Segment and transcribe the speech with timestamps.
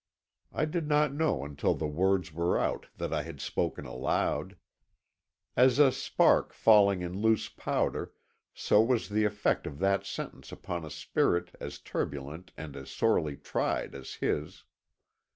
[0.51, 4.57] I did not know until the words were out that I had spoken aloud.
[5.55, 8.11] As a spark falling in loose powder,
[8.51, 13.37] so was the effect of that sentence upon a spirit as turbulent and as sorely
[13.37, 14.63] tried as his.